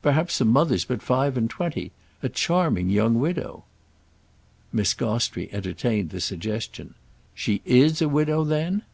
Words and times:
Perhaps 0.00 0.38
the 0.38 0.46
mother's 0.46 0.86
but 0.86 1.02
five 1.02 1.36
and 1.36 1.50
twenty—a 1.50 2.30
charming 2.30 2.88
young 2.88 3.18
widow." 3.20 3.64
Miss 4.72 4.94
Gostrey 4.94 5.52
entertained 5.52 6.08
the 6.08 6.22
suggestion. 6.22 6.94
"She 7.34 7.60
is 7.66 8.00
a 8.00 8.08
widow 8.08 8.44
then?" 8.44 8.84